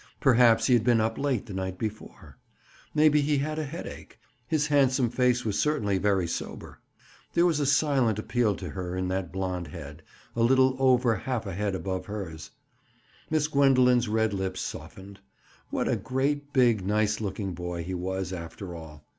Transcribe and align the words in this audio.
Perhaps 0.19 0.65
he 0.65 0.73
had 0.73 0.83
been 0.83 0.99
up 0.99 1.19
late 1.19 1.45
the 1.45 1.53
night 1.53 1.77
before. 1.77 2.39
Maybe 2.95 3.21
he 3.21 3.37
had 3.37 3.59
a 3.59 3.63
headache. 3.63 4.17
His 4.47 4.65
handsome 4.65 5.11
face 5.11 5.45
was 5.45 5.59
certainly 5.59 5.99
very 5.99 6.27
sober. 6.27 6.79
There 7.35 7.45
was 7.45 7.59
a 7.59 7.67
silent 7.67 8.17
appeal 8.17 8.55
to 8.55 8.69
her 8.71 8.95
in 8.95 9.09
that 9.09 9.31
blond 9.31 9.67
head, 9.67 10.01
a 10.35 10.41
little 10.41 10.75
over 10.79 11.17
half 11.17 11.45
a 11.45 11.53
head 11.53 11.75
above 11.75 12.07
hers. 12.07 12.49
Miss 13.29 13.47
Gwendoline's 13.47 14.07
red 14.09 14.33
lips 14.33 14.59
softened. 14.61 15.19
What 15.69 15.87
a 15.87 15.97
great, 15.97 16.51
big, 16.51 16.83
nice 16.83 17.21
looking 17.21 17.53
boy 17.53 17.83
he 17.83 17.93
was, 17.93 18.33
after 18.33 18.73
all! 18.73 19.05